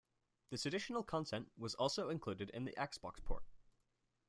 [0.49, 3.43] This additional content was also included in the Xbox port.